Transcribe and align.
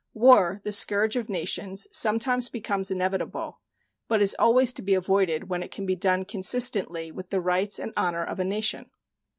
War, 0.15 0.59
the 0.63 0.71
scourge 0.71 1.15
of 1.15 1.29
nations, 1.29 1.87
sometimes 1.91 2.49
becomes 2.49 2.89
inevitable, 2.89 3.61
but 4.07 4.19
is 4.19 4.35
always 4.39 4.73
to 4.73 4.81
be 4.81 4.95
avoided 4.95 5.47
when 5.47 5.61
it 5.61 5.69
can 5.69 5.85
be 5.85 5.95
done 5.95 6.25
consistently 6.25 7.11
with 7.11 7.29
the 7.29 7.39
rights 7.39 7.77
and 7.77 7.93
honor 7.95 8.23
of 8.23 8.39
a 8.39 8.43
nation. 8.43 8.89